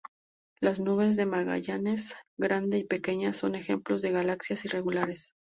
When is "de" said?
1.15-1.27, 4.01-4.09